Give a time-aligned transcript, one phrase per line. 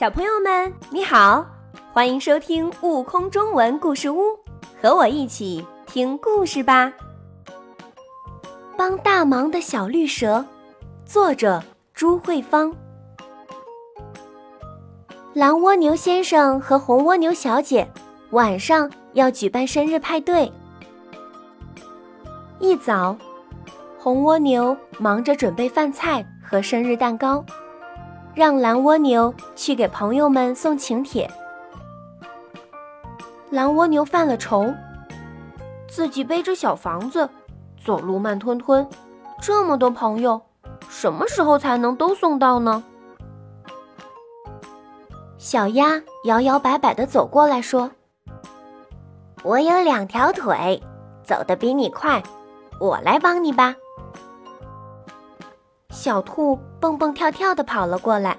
[0.00, 1.44] 小朋友们，你好，
[1.92, 4.22] 欢迎收听《悟空中文故事屋》，
[4.80, 6.90] 和我一起听故事吧。
[8.78, 10.42] 帮大忙的小绿蛇，
[11.04, 12.74] 作者朱慧芳。
[15.34, 17.86] 蓝蜗牛先生和红蜗牛小姐
[18.30, 20.50] 晚上要举办生日派对。
[22.58, 23.14] 一早，
[23.98, 27.44] 红蜗牛忙着准备饭菜和生日蛋糕。
[28.40, 31.30] 让蓝蜗牛去给朋友们送请帖。
[33.50, 34.72] 蓝蜗牛犯了愁，
[35.86, 37.28] 自己背着小房子，
[37.84, 38.88] 走路慢吞吞，
[39.42, 40.40] 这么多朋友，
[40.88, 42.82] 什么时候才能都送到呢？
[45.36, 47.90] 小鸭摇摇摆摆地走过来说
[49.44, 50.82] ：“我有两条腿，
[51.22, 52.22] 走得比你快，
[52.80, 53.76] 我来帮你吧。”
[56.00, 58.34] 小兔蹦蹦跳跳地跑了过来。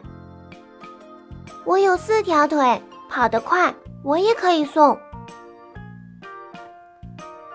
[1.64, 4.98] 我有四条腿，跑得快，我也可以送。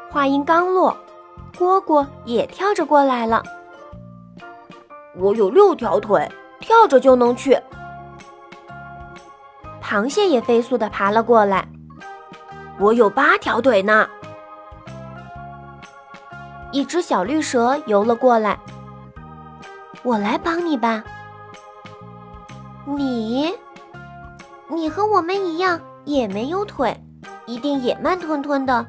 [0.08, 0.96] 话音刚落，
[1.58, 3.42] 蝈蝈也跳着过来了。
[5.16, 7.58] 我有六条腿，跳着就能去。
[9.82, 11.66] 螃蟹也飞速地爬了过来。
[12.78, 14.08] 我有八条腿呢。
[16.70, 18.56] 一只小绿蛇游了过来。
[20.06, 21.02] 我来帮你吧。
[22.84, 23.52] 你，
[24.68, 26.96] 你和我们一样也没有腿，
[27.44, 28.86] 一定也慢吞吞的。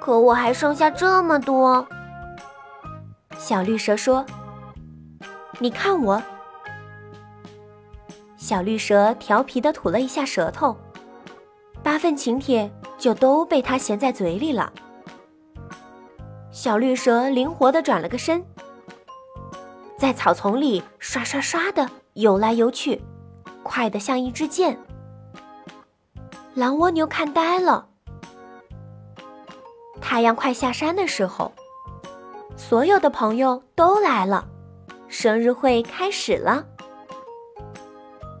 [0.00, 1.86] 可我还剩下这么多。
[3.38, 4.26] 小绿蛇说
[5.60, 6.20] ：“你看我。”
[8.36, 10.76] 小绿蛇调皮的吐了一下舌头，
[11.84, 14.72] 八份请帖就都被它衔在嘴里了。
[16.50, 18.44] 小绿蛇灵活的转了个身。
[20.02, 23.00] 在草丛里刷刷刷的游来游去，
[23.62, 24.76] 快得像一支箭。
[26.54, 27.86] 蓝蜗牛看呆了。
[30.00, 31.52] 太阳快下山的时候，
[32.56, 34.44] 所有的朋友都来了，
[35.06, 36.66] 生日会开始了。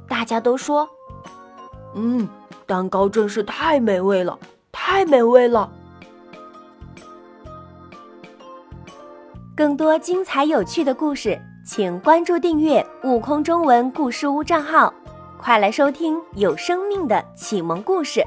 [0.08, 0.90] 大家都说
[1.94, 2.28] ：“嗯，
[2.66, 4.36] 蛋糕真是太美味了，
[4.72, 5.70] 太美味了。”
[9.54, 11.40] 更多精彩有趣的故事。
[11.74, 14.92] 请关注订阅“悟空中文故事屋”账号，
[15.38, 18.22] 快来收听有生命的启蒙故事。